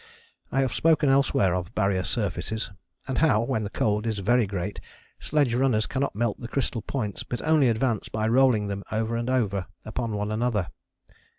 [0.51, 2.71] I have spoken elsewhere of Barrier surfaces,
[3.07, 4.81] and how, when the cold is very great,
[5.19, 9.29] sledge runners cannot melt the crystal points but only advance by rolling them over and
[9.29, 10.69] over upon one another.